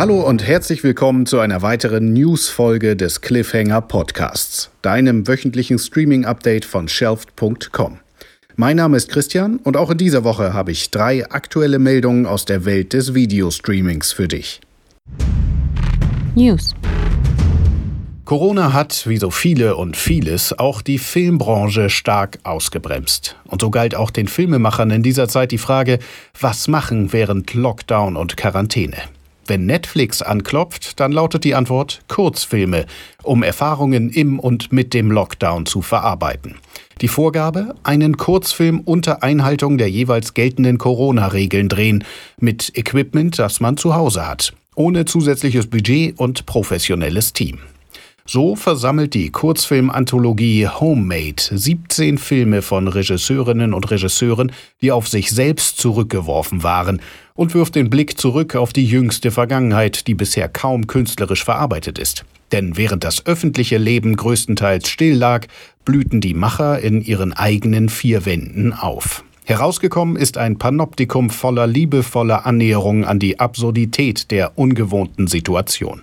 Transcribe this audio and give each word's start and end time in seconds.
Hallo 0.00 0.22
und 0.22 0.46
herzlich 0.46 0.82
willkommen 0.82 1.26
zu 1.26 1.40
einer 1.40 1.60
weiteren 1.60 2.14
News-Folge 2.14 2.96
des 2.96 3.20
Cliffhanger 3.20 3.82
Podcasts, 3.82 4.70
deinem 4.80 5.28
wöchentlichen 5.28 5.78
Streaming-Update 5.78 6.64
von 6.64 6.88
Shelft.com. 6.88 7.98
Mein 8.56 8.76
Name 8.78 8.96
ist 8.96 9.10
Christian 9.10 9.58
und 9.58 9.76
auch 9.76 9.90
in 9.90 9.98
dieser 9.98 10.24
Woche 10.24 10.54
habe 10.54 10.72
ich 10.72 10.90
drei 10.90 11.30
aktuelle 11.30 11.78
Meldungen 11.78 12.24
aus 12.24 12.46
der 12.46 12.64
Welt 12.64 12.94
des 12.94 13.12
Videostreamings 13.12 14.14
für 14.14 14.26
dich. 14.26 14.62
News. 16.34 16.74
Corona 18.24 18.72
hat, 18.72 19.06
wie 19.06 19.18
so 19.18 19.30
viele 19.30 19.76
und 19.76 19.98
vieles, 19.98 20.58
auch 20.58 20.80
die 20.80 20.98
Filmbranche 20.98 21.90
stark 21.90 22.38
ausgebremst. 22.42 23.36
Und 23.44 23.60
so 23.60 23.68
galt 23.68 23.94
auch 23.94 24.10
den 24.10 24.28
Filmemachern 24.28 24.92
in 24.92 25.02
dieser 25.02 25.28
Zeit 25.28 25.52
die 25.52 25.58
Frage, 25.58 25.98
was 26.40 26.68
machen 26.68 27.12
während 27.12 27.52
Lockdown 27.52 28.16
und 28.16 28.38
Quarantäne. 28.38 28.96
Wenn 29.50 29.66
Netflix 29.66 30.22
anklopft, 30.22 31.00
dann 31.00 31.10
lautet 31.10 31.42
die 31.42 31.56
Antwort 31.56 32.02
Kurzfilme, 32.06 32.86
um 33.24 33.42
Erfahrungen 33.42 34.08
im 34.08 34.38
und 34.38 34.72
mit 34.72 34.94
dem 34.94 35.10
Lockdown 35.10 35.66
zu 35.66 35.82
verarbeiten. 35.82 36.54
Die 37.00 37.08
Vorgabe, 37.08 37.74
einen 37.82 38.16
Kurzfilm 38.16 38.78
unter 38.78 39.24
Einhaltung 39.24 39.76
der 39.76 39.90
jeweils 39.90 40.34
geltenden 40.34 40.78
Corona-Regeln 40.78 41.68
drehen, 41.68 42.04
mit 42.38 42.78
Equipment, 42.78 43.40
das 43.40 43.58
man 43.58 43.76
zu 43.76 43.92
Hause 43.96 44.24
hat, 44.28 44.52
ohne 44.76 45.04
zusätzliches 45.04 45.66
Budget 45.66 46.16
und 46.16 46.46
professionelles 46.46 47.32
Team. 47.32 47.58
So 48.32 48.54
versammelt 48.54 49.14
die 49.14 49.30
Kurzfilm-Anthologie 49.30 50.68
Homemade 50.68 51.42
17 51.50 52.16
Filme 52.16 52.62
von 52.62 52.86
Regisseurinnen 52.86 53.74
und 53.74 53.90
Regisseuren, 53.90 54.52
die 54.80 54.92
auf 54.92 55.08
sich 55.08 55.32
selbst 55.32 55.78
zurückgeworfen 55.78 56.62
waren, 56.62 57.00
und 57.34 57.54
wirft 57.54 57.74
den 57.74 57.90
Blick 57.90 58.18
zurück 58.18 58.54
auf 58.54 58.72
die 58.72 58.86
jüngste 58.86 59.32
Vergangenheit, 59.32 60.06
die 60.06 60.14
bisher 60.14 60.48
kaum 60.48 60.86
künstlerisch 60.86 61.42
verarbeitet 61.42 61.98
ist. 61.98 62.24
Denn 62.52 62.76
während 62.76 63.02
das 63.02 63.26
öffentliche 63.26 63.78
Leben 63.78 64.14
größtenteils 64.14 64.88
still 64.88 65.16
lag, 65.16 65.48
blühten 65.84 66.20
die 66.20 66.34
Macher 66.34 66.78
in 66.78 67.02
ihren 67.02 67.32
eigenen 67.32 67.88
vier 67.88 68.26
Wänden 68.26 68.72
auf. 68.72 69.24
Herausgekommen 69.44 70.14
ist 70.14 70.38
ein 70.38 70.56
Panoptikum 70.56 71.30
voller 71.30 71.66
liebevoller 71.66 72.46
Annäherung 72.46 73.04
an 73.04 73.18
die 73.18 73.40
Absurdität 73.40 74.30
der 74.30 74.56
ungewohnten 74.56 75.26
Situation. 75.26 76.02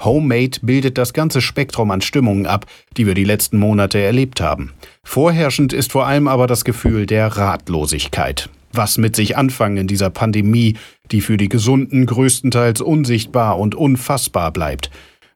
Homemade 0.00 0.58
bildet 0.62 0.98
das 0.98 1.12
ganze 1.12 1.40
Spektrum 1.40 1.90
an 1.90 2.00
Stimmungen 2.00 2.46
ab, 2.46 2.66
die 2.96 3.06
wir 3.06 3.14
die 3.14 3.24
letzten 3.24 3.58
Monate 3.58 3.98
erlebt 3.98 4.40
haben. 4.40 4.72
Vorherrschend 5.02 5.72
ist 5.72 5.92
vor 5.92 6.06
allem 6.06 6.28
aber 6.28 6.46
das 6.46 6.64
Gefühl 6.64 7.06
der 7.06 7.26
Ratlosigkeit. 7.28 8.48
Was 8.72 8.98
mit 8.98 9.16
sich 9.16 9.36
anfangen 9.36 9.78
in 9.78 9.86
dieser 9.86 10.10
Pandemie, 10.10 10.76
die 11.10 11.20
für 11.20 11.36
die 11.36 11.48
Gesunden 11.48 12.06
größtenteils 12.06 12.80
unsichtbar 12.80 13.58
und 13.58 13.74
unfassbar 13.74 14.52
bleibt. 14.52 14.90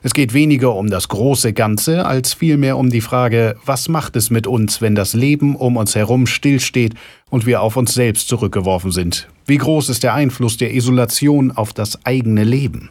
Es 0.05 0.15
geht 0.15 0.35
weniger 0.35 0.75
um 0.75 0.91
das 0.91 1.09
große 1.09 1.53
Ganze, 1.53 2.05
als 2.05 2.35
vielmehr 2.35 2.77
um 2.77 2.91
die 2.91 3.01
Frage, 3.01 3.55
was 3.65 3.89
macht 3.89 4.17
es 4.17 4.31
mit 4.31 4.49
uns, 4.49 4.81
wenn 4.81 4.97
das 4.97 5.15
Leben 5.15 5.55
um 5.55 5.77
uns 5.77 5.95
herum 5.95 6.27
stillsteht 6.27 6.95
und 7.31 7.47
wir 7.47 7.63
auf 7.63 7.77
uns 7.77 7.95
selbst 7.95 8.27
zurückgeworfen 8.27 8.91
sind? 8.91 9.29
Wie 9.47 9.59
groß 9.59 9.89
ist 9.91 10.03
der 10.03 10.15
Einfluss 10.15 10.57
der 10.57 10.75
Isolation 10.75 11.53
auf 11.53 11.73
das 11.73 12.05
eigene 12.05 12.43
Leben? 12.43 12.91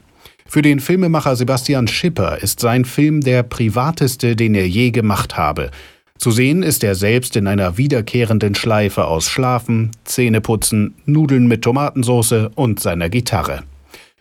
Für 0.52 0.62
den 0.62 0.82
Filmemacher 0.82 1.38
Sebastian 1.38 1.88
Schipper 1.88 2.40
ist 2.44 2.60
sein 2.60 2.84
Film 2.84 3.22
der 3.22 3.42
privateste, 3.42 4.36
den 4.36 4.54
er 4.54 4.68
je 4.68 4.92
gemacht 4.92 5.38
habe. 5.38 5.72
Zu 6.18 6.30
sehen 6.32 6.62
ist 6.62 6.84
er 6.84 6.94
selbst 6.96 7.38
in 7.38 7.48
einer 7.48 7.78
wiederkehrenden 7.78 8.54
Schleife 8.54 9.06
aus 9.06 9.30
Schlafen, 9.30 9.92
Zähneputzen, 10.04 10.96
Nudeln 11.06 11.48
mit 11.48 11.62
Tomatensauce 11.62 12.50
und 12.54 12.82
seiner 12.82 13.08
Gitarre. 13.08 13.64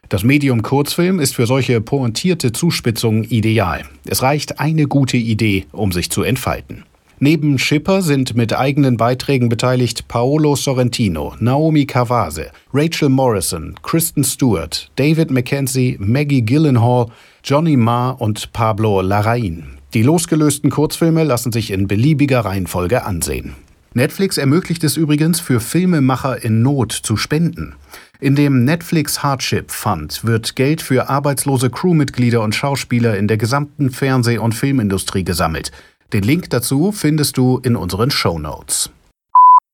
Das 0.08 0.22
Medium 0.22 0.62
Kurzfilm 0.62 1.18
ist 1.18 1.34
für 1.34 1.46
solche 1.46 1.80
pointierte 1.80 2.52
Zuspitzungen 2.52 3.24
ideal. 3.24 3.82
Es 4.06 4.22
reicht 4.22 4.60
eine 4.60 4.86
gute 4.86 5.16
Idee, 5.16 5.66
um 5.72 5.90
sich 5.90 6.10
zu 6.10 6.22
entfalten. 6.22 6.84
Neben 7.22 7.58
Schipper 7.58 8.00
sind 8.00 8.34
mit 8.34 8.56
eigenen 8.56 8.96
Beiträgen 8.96 9.50
beteiligt 9.50 10.08
Paolo 10.08 10.56
Sorrentino, 10.56 11.34
Naomi 11.38 11.84
Cavase, 11.84 12.46
Rachel 12.72 13.10
Morrison, 13.10 13.74
Kristen 13.82 14.24
Stewart, 14.24 14.90
David 14.96 15.30
Mackenzie, 15.30 15.98
Maggie 16.00 16.40
Gyllenhaal, 16.40 17.08
Johnny 17.44 17.76
Marr 17.76 18.18
und 18.22 18.54
Pablo 18.54 19.02
Larraín. 19.02 19.64
Die 19.92 20.02
losgelösten 20.02 20.70
Kurzfilme 20.70 21.24
lassen 21.24 21.52
sich 21.52 21.72
in 21.72 21.88
beliebiger 21.88 22.40
Reihenfolge 22.40 23.04
ansehen. 23.04 23.52
Netflix 23.92 24.38
ermöglicht 24.38 24.82
es 24.82 24.96
übrigens 24.96 25.40
für 25.40 25.60
Filmemacher 25.60 26.42
in 26.42 26.62
Not 26.62 26.92
zu 26.92 27.18
spenden. 27.18 27.74
In 28.20 28.34
dem 28.34 28.64
Netflix 28.64 29.22
Hardship 29.22 29.70
Fund 29.70 30.24
wird 30.24 30.56
Geld 30.56 30.80
für 30.80 31.10
arbeitslose 31.10 31.68
Crewmitglieder 31.68 32.40
und 32.40 32.54
Schauspieler 32.54 33.18
in 33.18 33.28
der 33.28 33.36
gesamten 33.36 33.90
Fernseh- 33.90 34.38
und 34.38 34.54
Filmindustrie 34.54 35.24
gesammelt. 35.24 35.70
Den 36.12 36.24
Link 36.24 36.50
dazu 36.50 36.90
findest 36.90 37.36
du 37.36 37.58
in 37.58 37.76
unseren 37.76 38.10
Show 38.10 38.38
Notes. 38.38 38.90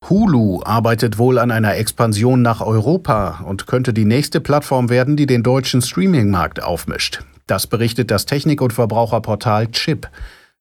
Hulu 0.07 0.61
arbeitet 0.63 1.17
wohl 1.17 1.39
an 1.39 1.49
einer 1.49 1.75
Expansion 1.75 2.43
nach 2.43 2.61
Europa 2.61 3.43
und 3.45 3.65
könnte 3.65 3.91
die 3.91 4.05
nächste 4.05 4.39
Plattform 4.39 4.89
werden, 4.89 5.17
die 5.17 5.25
den 5.25 5.41
deutschen 5.41 5.81
Streaming-Markt 5.81 6.61
aufmischt. 6.61 7.23
Das 7.47 7.65
berichtet 7.65 8.11
das 8.11 8.25
Technik- 8.27 8.61
und 8.61 8.71
Verbraucherportal 8.71 9.67
Chip. 9.71 10.07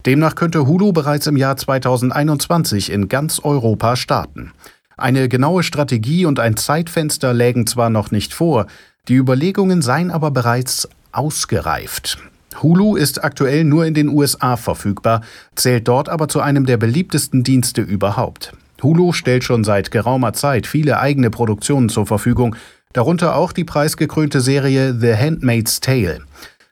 Demnach 0.06 0.34
könnte 0.34 0.66
Hulu 0.66 0.92
bereits 0.92 1.26
im 1.26 1.36
Jahr 1.36 1.56
2021 1.56 2.90
in 2.90 3.08
ganz 3.08 3.38
Europa 3.38 3.96
starten. 3.96 4.52
Eine 4.96 5.28
genaue 5.28 5.62
Strategie 5.62 6.24
und 6.24 6.40
ein 6.40 6.56
Zeitfenster 6.56 7.34
lägen 7.34 7.66
zwar 7.66 7.90
noch 7.90 8.10
nicht 8.10 8.32
vor, 8.32 8.66
die 9.08 9.14
Überlegungen 9.14 9.82
seien 9.82 10.10
aber 10.10 10.30
bereits 10.30 10.88
ausgereift. 11.12 12.18
Hulu 12.62 12.96
ist 12.96 13.22
aktuell 13.22 13.64
nur 13.64 13.86
in 13.86 13.94
den 13.94 14.08
USA 14.08 14.56
verfügbar, 14.56 15.22
zählt 15.54 15.88
dort 15.88 16.08
aber 16.08 16.28
zu 16.28 16.40
einem 16.40 16.66
der 16.66 16.76
beliebtesten 16.76 17.42
Dienste 17.42 17.82
überhaupt. 17.82 18.52
Hulu 18.82 19.12
stellt 19.12 19.44
schon 19.44 19.64
seit 19.64 19.90
geraumer 19.90 20.32
Zeit 20.32 20.66
viele 20.66 20.98
eigene 21.00 21.30
Produktionen 21.30 21.88
zur 21.88 22.06
Verfügung, 22.06 22.56
darunter 22.92 23.36
auch 23.36 23.52
die 23.52 23.64
preisgekrönte 23.64 24.40
Serie 24.40 24.94
The 24.98 25.14
Handmaid's 25.14 25.80
Tale. 25.80 26.20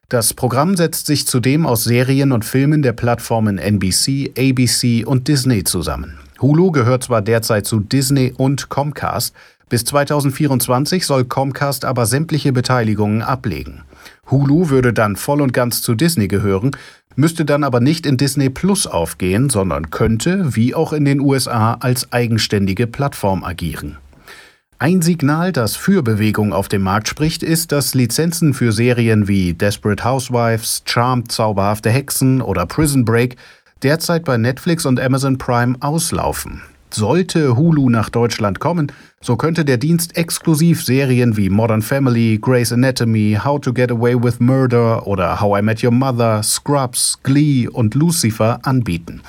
Das 0.09 0.34
Programm 0.34 0.77
setzt 0.77 1.06
sich 1.06 1.27
zudem 1.27 1.67
aus 1.67 1.84
Serien 1.84 2.33
und 2.33 2.44
Filmen 2.44 2.83
der 2.83 2.93
Plattformen 2.93 3.59
NBC, 3.59 4.33
ABC 4.39 5.05
und 5.05 5.28
Disney 5.28 5.65
zusammen. 5.65 6.19
Hulu 6.41 6.73
gehört 6.73 7.05
zwar 7.05 7.23
derzeit 7.23 7.67
zu 7.67 7.81
Disney 7.81 8.33
und 8.37 8.69
Comcast, 8.69 9.34
bis 9.75 9.85
2024 9.87 11.05
soll 11.05 11.25
Comcast 11.25 11.85
aber 11.85 12.07
sämtliche 12.07 12.53
Beteiligungen 12.53 13.23
ablegen. 13.23 13.83
Hulu 14.31 14.71
würde 14.71 14.93
dann 14.93 15.17
voll 15.17 15.41
und 15.41 15.53
ganz 15.53 15.83
zu 15.83 15.97
Disney 15.97 16.29
gehören, 16.29 16.71
müsste 17.17 17.45
dann 17.45 17.65
aber 17.65 17.81
nicht 17.81 18.07
in 18.07 18.17
Disney 18.17 18.51
Plus 18.51 18.87
aufgehen, 18.87 19.51
sondern 19.51 19.91
könnte, 19.91 20.55
wie 20.55 20.77
auch 20.77 20.93
in 20.93 21.05
den 21.05 21.19
USA, 21.19 21.73
als 21.81 22.12
eigenständige 22.12 22.87
Plattform 22.87 23.43
agieren. 23.43 23.97
Ein 24.79 25.03
Signal, 25.03 25.51
das 25.51 25.75
für 25.75 26.05
Bewegung 26.05 26.53
auf 26.53 26.69
dem 26.69 26.83
Markt 26.83 27.09
spricht, 27.09 27.43
ist, 27.43 27.73
dass 27.73 27.95
Lizenzen 27.95 28.55
für 28.55 28.71
Serien 28.71 29.27
wie 29.27 29.55
Desperate 29.55 30.05
Housewives, 30.05 30.85
Charmed 30.85 31.33
Zauberhafte 31.33 31.91
Hexen 31.91 32.43
oder 32.43 32.65
Prison 32.67 33.05
Break 33.05 33.35
derzeit 33.83 34.25
bei 34.25 34.37
Netflix 34.37 34.87
und 34.87 35.01
Amazon 35.01 35.37
Prime 35.37 35.75
auslaufen. 35.81 36.62
Sollte 36.94 37.56
Hulu 37.56 37.91
nach 37.91 38.09
Deutschland 38.09 38.60
kommen, 38.60 38.93
so 39.21 39.37
könnte 39.37 39.65
der 39.65 39.78
Dienst 39.78 40.16
exklusiv 40.16 40.84
Serien 40.84 41.37
wie 41.37 41.50
Modern 41.50 41.82
Family, 41.82 42.38
Grey's 42.41 42.72
Anatomy, 42.72 43.37
How 43.43 43.60
to 43.60 43.72
Get 43.72 43.91
Away 43.91 44.15
with 44.22 44.38
Murder 44.38 45.05
oder 45.05 45.41
How 45.41 45.59
I 45.59 45.62
Met 45.62 45.82
Your 45.82 45.91
Mother, 45.91 46.44
Scrubs, 46.44 47.19
Glee 47.25 47.66
und 47.66 47.97
Lucifer 47.97 48.60
anbieten. 48.62 49.22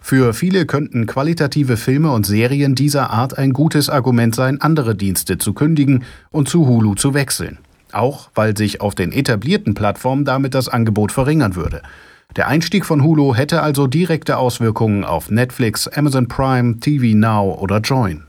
Für 0.00 0.34
viele 0.34 0.66
könnten 0.66 1.06
qualitative 1.06 1.76
Filme 1.76 2.10
und 2.10 2.26
Serien 2.26 2.74
dieser 2.74 3.10
Art 3.10 3.38
ein 3.38 3.52
gutes 3.52 3.88
Argument 3.88 4.34
sein, 4.34 4.60
andere 4.60 4.96
Dienste 4.96 5.38
zu 5.38 5.52
kündigen 5.52 6.02
und 6.32 6.48
zu 6.48 6.66
Hulu 6.66 6.96
zu 6.96 7.14
wechseln. 7.14 7.58
Auch 7.92 8.28
weil 8.34 8.56
sich 8.56 8.80
auf 8.80 8.96
den 8.96 9.12
etablierten 9.12 9.74
Plattformen 9.74 10.24
damit 10.24 10.54
das 10.54 10.68
Angebot 10.68 11.12
verringern 11.12 11.54
würde. 11.54 11.80
Der 12.36 12.48
Einstieg 12.48 12.84
von 12.84 13.04
Hulu 13.04 13.36
hätte 13.36 13.62
also 13.62 13.86
direkte 13.86 14.38
Auswirkungen 14.38 15.04
auf 15.04 15.30
Netflix, 15.30 15.86
Amazon 15.86 16.26
Prime, 16.26 16.80
TV 16.80 17.16
Now 17.16 17.56
oder 17.60 17.78
Join. 17.78 18.24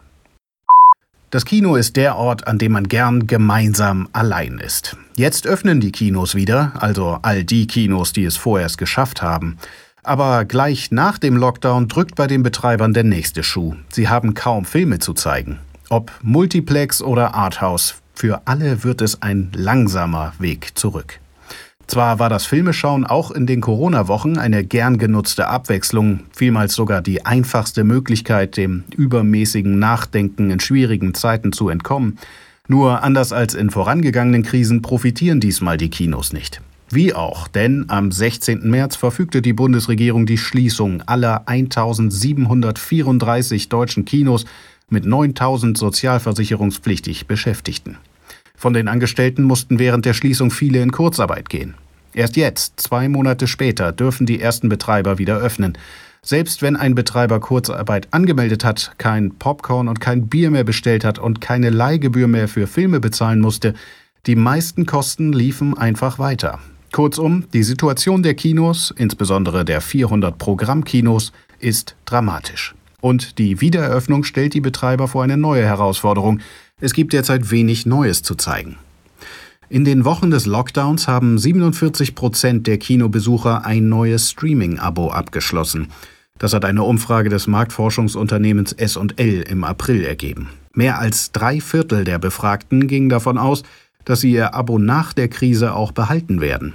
Das 1.32 1.44
Kino 1.44 1.76
ist 1.76 1.96
der 1.96 2.16
Ort, 2.16 2.48
an 2.48 2.60
dem 2.60 2.74
man 2.74 2.88
gern 2.88 3.26
gemeinsam 3.26 4.08
allein 4.14 4.60
ist. 4.60 4.96
Jetzt 5.18 5.48
öffnen 5.48 5.80
die 5.80 5.92
Kinos 5.92 6.36
wieder, 6.36 6.74
also 6.80 7.18
all 7.24 7.44
die 7.44 7.66
Kinos, 7.66 8.14
die 8.14 8.26
es 8.26 8.38
vorerst 8.38 8.78
geschafft 8.78 9.24
haben. 9.24 9.58
Aber 10.04 10.46
gleich 10.46 10.92
nach 10.92 11.18
dem 11.18 11.36
Lockdown 11.36 11.88
drückt 11.88 12.14
bei 12.14 12.28
den 12.28 12.44
Betreibern 12.44 12.94
der 12.94 13.04
nächste 13.04 13.42
Schuh. 13.42 13.74
Sie 13.90 14.08
haben 14.08 14.36
kaum 14.36 14.66
Filme 14.66 15.00
zu 15.00 15.14
zeigen. 15.14 15.58
Ob 15.90 16.12
Multiplex 16.22 17.02
oder 17.02 17.34
Arthouse, 17.34 17.96
für 18.14 18.44
alle 18.46 18.84
wird 18.84 19.02
es 19.02 19.24
ein 19.24 19.52
langsamer 19.56 20.34
Weg 20.38 20.78
zurück. 20.78 21.20
Zwar 21.88 22.20
war 22.20 22.30
das 22.30 22.46
Filmeschauen 22.46 23.06
auch 23.06 23.32
in 23.32 23.46
den 23.46 23.62
Corona-Wochen 23.62 24.38
eine 24.38 24.64
gern 24.64 24.98
genutzte 24.98 25.48
Abwechslung, 25.48 26.22
vielmals 26.32 26.74
sogar 26.74 27.02
die 27.02 27.26
einfachste 27.26 27.84
Möglichkeit, 27.84 28.58
dem 28.58 28.84
übermäßigen 28.98 29.78
Nachdenken 29.78 30.50
in 30.50 30.60
schwierigen 30.60 31.14
Zeiten 31.14 31.52
zu 31.52 31.70
entkommen, 31.70 32.18
Nur 32.68 33.04
anders 33.04 33.32
als 33.32 33.54
in 33.54 33.70
vorangegangenen 33.70 34.42
Krisen 34.42 34.82
profitieren 34.82 35.40
diesmal 35.40 35.78
die 35.78 35.92
Kinos 35.92 36.34
nicht. 36.34 36.62
Wie 36.90 37.14
auch, 37.14 37.48
denn 37.48 37.86
am 37.90 38.12
16. 38.12 38.68
März 38.70 38.96
verfügte 38.96 39.44
die 39.44 39.54
Bundesregierung 39.54 40.26
die 40.26 40.40
Schließung 40.40 41.04
aller 41.04 41.48
1734 41.48 43.70
deutschen 43.70 44.06
Kinos 44.06 44.46
mit 44.90 45.06
9000 45.06 45.78
sozialversicherungspflichtig 45.78 47.28
Beschäftigten. 47.28 47.98
Von 48.58 48.74
den 48.74 48.88
Angestellten 48.88 49.44
mussten 49.44 49.80
während 49.80 50.06
der 50.06 50.14
Schließung 50.14 50.52
viele 50.52 50.82
in 50.82 50.92
Kurzarbeit 50.92 51.50
gehen. 51.50 51.76
Erst 52.14 52.38
jetzt, 52.38 52.80
zwei 52.80 53.10
Monate 53.10 53.48
später, 53.48 53.92
dürfen 53.92 54.26
die 54.26 54.40
ersten 54.40 54.70
Betreiber 54.70 55.18
wieder 55.18 55.38
öffnen. 55.38 55.78
Selbst 56.22 56.62
wenn 56.62 56.76
ein 56.76 56.96
Betreiber 56.96 57.40
Kurzarbeit 57.40 58.08
angemeldet 58.12 58.64
hat, 58.64 58.94
kein 58.98 59.36
Popcorn 59.36 59.88
und 59.88 60.00
kein 60.00 60.28
Bier 60.28 60.50
mehr 60.50 60.64
bestellt 60.64 61.04
hat 61.04 61.20
und 61.20 61.42
keine 61.42 61.70
Leihgebühr 61.70 62.28
mehr 62.28 62.48
für 62.48 62.68
Filme 62.68 63.00
bezahlen 63.00 63.42
musste, 63.42 63.74
die 64.26 64.36
meisten 64.36 64.86
Kosten 64.86 65.34
liefen 65.34 65.78
einfach 65.78 66.18
weiter. 66.18 66.60
Kurzum, 66.92 67.44
die 67.54 67.62
Situation 67.62 68.24
der 68.24 68.34
Kinos, 68.36 68.94
insbesondere 68.98 69.66
der 69.66 69.82
400 69.82 70.38
Programmkinos, 70.38 71.34
ist 71.60 71.96
dramatisch. 72.06 72.74
Und 73.02 73.38
die 73.38 73.62
Wiedereröffnung 73.62 74.24
stellt 74.24 74.56
die 74.56 74.62
Betreiber 74.62 75.08
vor 75.08 75.24
eine 75.24 75.38
neue 75.38 75.64
Herausforderung. 75.64 76.40
Es 76.82 76.94
gibt 76.94 77.14
derzeit 77.14 77.52
wenig 77.52 77.86
Neues 77.86 78.22
zu 78.22 78.36
zeigen. 78.36 78.76
In 79.70 79.86
den 79.86 80.04
Wochen 80.04 80.30
des 80.30 80.46
Lockdowns 80.46 81.08
haben 81.08 81.38
47 81.38 82.16
Prozent 82.16 82.68
der 82.68 82.78
Kinobesucher 82.78 83.66
ein 83.66 83.88
neues 83.88 84.32
Streaming-Abo 84.32 85.10
abgeschlossen. 85.10 85.88
Das 86.38 86.54
hat 86.54 86.66
eine 86.66 86.84
Umfrage 86.84 87.30
des 87.30 87.48
Marktforschungsunternehmens 87.48 88.74
S&L 88.74 89.42
im 89.44 89.64
April 89.64 90.04
ergeben. 90.04 90.50
Mehr 90.74 91.00
als 91.00 91.32
drei 91.32 91.62
Viertel 91.62 92.04
der 92.04 92.20
Befragten 92.20 92.88
gingen 92.88 93.08
davon 93.08 93.38
aus, 93.38 93.64
dass 94.04 94.20
sie 94.20 94.34
ihr 94.34 94.54
Abo 94.54 94.78
nach 94.78 95.14
der 95.14 95.30
Krise 95.30 95.74
auch 95.74 95.94
behalten 95.94 96.42
werden. 96.42 96.74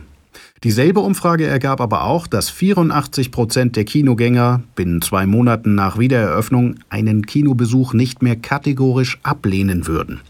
Dieselbe 0.63 1.01
Umfrage 1.01 1.47
ergab 1.47 1.81
aber 1.81 2.05
auch, 2.05 2.27
dass 2.27 2.51
84 2.51 3.31
Prozent 3.31 3.77
der 3.77 3.85
Kinogänger 3.85 4.63
binnen 4.77 5.01
zwei 5.01 5.25
Monaten 5.25 5.75
nach 5.75 5.99
Wiedereröffnung 5.99 6.75
einen 6.91 7.25
Kinobesuch 7.25 7.95
nicht 7.95 8.21
mehr 8.21 8.37
kategorisch 8.37 9.19
ablehnen 9.23 9.87
würden. 9.87 10.21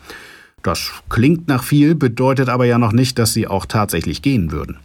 Das 0.63 0.93
klingt 1.09 1.49
nach 1.49 1.65
viel, 1.65 1.97
bedeutet 1.97 2.49
aber 2.49 2.65
ja 2.65 2.79
noch 2.79 2.93
nicht, 2.93 3.19
dass 3.19 3.33
sie 3.33 3.49
auch 3.49 3.67
tatsächlich 3.67 4.23
gehen 4.23 4.53
würden. 4.53 4.77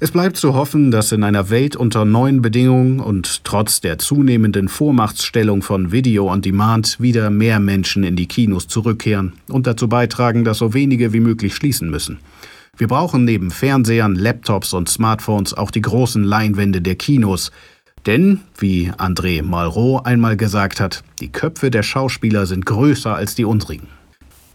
Es 0.00 0.10
bleibt 0.10 0.38
zu 0.38 0.54
hoffen, 0.54 0.90
dass 0.90 1.12
in 1.12 1.22
einer 1.22 1.50
Welt 1.50 1.76
unter 1.76 2.04
neuen 2.04 2.42
Bedingungen 2.42 2.98
und 2.98 3.44
trotz 3.44 3.80
der 3.80 3.98
zunehmenden 3.98 4.68
Vormachtstellung 4.68 5.62
von 5.62 5.92
Video 5.92 6.32
on 6.32 6.42
Demand 6.42 6.98
wieder 6.98 7.30
mehr 7.30 7.60
Menschen 7.60 8.02
in 8.02 8.16
die 8.16 8.26
Kinos 8.26 8.66
zurückkehren 8.66 9.34
und 9.48 9.68
dazu 9.68 9.88
beitragen, 9.88 10.42
dass 10.42 10.58
so 10.58 10.74
wenige 10.74 11.12
wie 11.12 11.20
möglich 11.20 11.54
schließen 11.54 11.90
müssen. 11.90 12.18
Wir 12.80 12.88
brauchen 12.88 13.26
neben 13.26 13.50
Fernsehern, 13.50 14.14
Laptops 14.14 14.72
und 14.72 14.88
Smartphones 14.88 15.52
auch 15.52 15.70
die 15.70 15.82
großen 15.82 16.24
Leinwände 16.24 16.80
der 16.80 16.94
Kinos. 16.94 17.52
Denn, 18.06 18.40
wie 18.56 18.90
André 18.92 19.42
Malraux 19.42 20.02
einmal 20.06 20.38
gesagt 20.38 20.80
hat, 20.80 21.04
die 21.20 21.30
Köpfe 21.30 21.70
der 21.70 21.82
Schauspieler 21.82 22.46
sind 22.46 22.64
größer 22.64 23.14
als 23.14 23.34
die 23.34 23.44
unsrigen. 23.44 23.88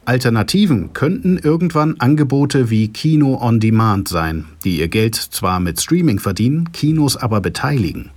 Alternativen 0.05 0.91
könnten 0.93 1.37
irgendwann 1.37 1.99
Angebote 1.99 2.71
wie 2.71 2.87
Kino 2.87 3.39
on 3.39 3.59
Demand 3.59 4.07
sein, 4.07 4.45
die 4.63 4.79
ihr 4.79 4.87
Geld 4.87 5.13
zwar 5.13 5.59
mit 5.59 5.79
Streaming 5.79 6.17
verdienen, 6.17 6.71
Kinos 6.71 7.17
aber 7.17 7.41
beteiligen. 7.41 8.09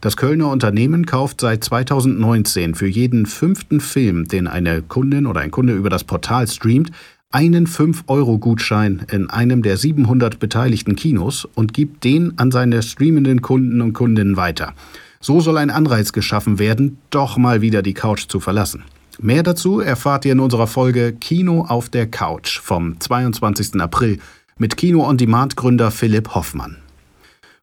Das 0.00 0.16
Kölner 0.16 0.50
Unternehmen 0.50 1.06
kauft 1.06 1.40
seit 1.40 1.62
2019 1.62 2.74
für 2.74 2.88
jeden 2.88 3.26
fünften 3.26 3.78
Film, 3.78 4.26
den 4.26 4.48
eine 4.48 4.82
Kundin 4.82 5.26
oder 5.26 5.40
ein 5.40 5.52
Kunde 5.52 5.74
über 5.74 5.88
das 5.88 6.02
Portal 6.02 6.48
streamt, 6.48 6.90
einen 7.32 7.66
5-Euro-Gutschein 7.66 9.06
in 9.10 9.30
einem 9.30 9.62
der 9.62 9.76
700 9.76 10.38
beteiligten 10.38 10.96
Kinos 10.96 11.48
und 11.54 11.72
gibt 11.74 12.04
den 12.04 12.38
an 12.38 12.50
seine 12.50 12.82
streamenden 12.82 13.42
Kunden 13.42 13.80
und 13.80 13.94
Kundinnen 13.94 14.36
weiter. 14.36 14.74
So 15.20 15.40
soll 15.40 15.56
ein 15.58 15.70
Anreiz 15.70 16.12
geschaffen 16.12 16.58
werden, 16.58 16.98
doch 17.10 17.36
mal 17.36 17.60
wieder 17.62 17.82
die 17.82 17.94
Couch 17.94 18.28
zu 18.28 18.40
verlassen. 18.40 18.84
Mehr 19.20 19.42
dazu 19.42 19.80
erfahrt 19.80 20.24
ihr 20.24 20.32
in 20.32 20.40
unserer 20.40 20.66
Folge 20.66 21.12
Kino 21.12 21.64
auf 21.66 21.88
der 21.88 22.06
Couch 22.06 22.58
vom 22.60 22.98
22. 22.98 23.80
April 23.80 24.18
mit 24.58 24.76
Kino-on-Demand-Gründer 24.76 25.90
Philipp 25.90 26.34
Hoffmann. 26.34 26.78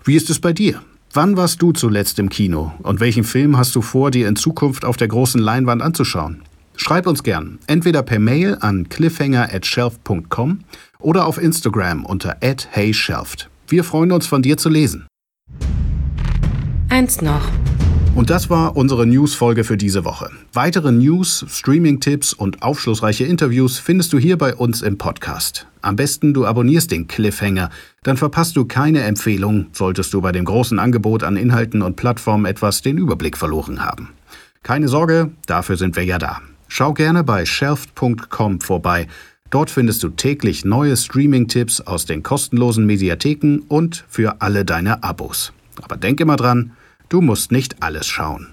Wie 0.03 0.15
ist 0.15 0.29
es 0.29 0.39
bei 0.39 0.53
dir? 0.53 0.81
Wann 1.13 1.37
warst 1.37 1.61
du 1.61 1.71
zuletzt 1.71 2.19
im 2.19 2.29
Kino 2.29 2.71
und 2.83 2.99
welchen 2.99 3.23
Film 3.23 3.57
hast 3.57 3.75
du 3.75 3.81
vor, 3.81 4.11
dir 4.11 4.27
in 4.27 4.35
Zukunft 4.35 4.85
auf 4.85 4.95
der 4.95 5.07
großen 5.07 5.41
Leinwand 5.41 5.81
anzuschauen? 5.81 6.43
Schreib 6.81 7.07
uns 7.07 7.23
gern, 7.23 7.59
entweder 7.67 8.01
per 8.03 8.19
Mail 8.19 8.57
an 8.61 8.87
cliffhanger@shelf.com 8.87 10.59
oder 10.99 11.27
auf 11.27 11.37
Instagram 11.37 12.05
unter 12.05 12.37
@heyshelft. 12.41 13.49
Wir 13.67 13.83
freuen 13.83 14.13
uns 14.13 14.27
von 14.27 14.41
dir 14.41 14.55
zu 14.55 14.69
lesen. 14.69 15.05
Eins 16.87 17.21
noch. 17.21 17.45
Und 18.15 18.29
das 18.29 18.49
war 18.49 18.77
unsere 18.77 19.05
News-Folge 19.05 19.65
für 19.65 19.75
diese 19.75 20.05
Woche. 20.05 20.31
Weitere 20.53 20.93
News, 20.93 21.45
Streaming-Tipps 21.49 22.31
und 22.33 22.63
aufschlussreiche 22.63 23.25
Interviews 23.25 23.77
findest 23.77 24.13
du 24.13 24.17
hier 24.17 24.37
bei 24.37 24.55
uns 24.55 24.81
im 24.81 24.97
Podcast. 24.97 25.67
Am 25.81 25.97
besten 25.97 26.33
du 26.33 26.45
abonnierst 26.45 26.91
den 26.91 27.07
Cliffhanger, 27.07 27.69
dann 28.03 28.15
verpasst 28.15 28.55
du 28.55 28.63
keine 28.63 29.01
Empfehlung, 29.03 29.67
solltest 29.73 30.13
du 30.13 30.21
bei 30.21 30.31
dem 30.31 30.45
großen 30.45 30.79
Angebot 30.79 31.23
an 31.23 31.35
Inhalten 31.35 31.81
und 31.81 31.97
Plattformen 31.97 32.45
etwas 32.45 32.81
den 32.81 32.97
Überblick 32.97 33.37
verloren 33.37 33.85
haben. 33.85 34.11
Keine 34.63 34.87
Sorge, 34.87 35.31
dafür 35.45 35.75
sind 35.75 35.97
wir 35.97 36.05
ja 36.05 36.17
da. 36.17 36.39
Schau 36.69 36.93
gerne 36.93 37.23
bei 37.23 37.45
shelf.com 37.45 38.61
vorbei. 38.61 39.07
Dort 39.49 39.71
findest 39.71 40.03
du 40.03 40.09
täglich 40.09 40.63
neue 40.63 40.95
Streaming-Tipps 40.95 41.81
aus 41.81 42.05
den 42.05 42.21
kostenlosen 42.21 42.85
Mediatheken 42.85 43.63
und 43.67 44.05
für 44.07 44.41
alle 44.41 44.63
deine 44.63 45.03
Abos. 45.03 45.51
Aber 45.81 45.97
denk 45.97 46.19
immer 46.21 46.35
dran, 46.35 46.71
du 47.09 47.21
musst 47.21 47.51
nicht 47.51 47.81
alles 47.81 48.05
schauen. 48.05 48.47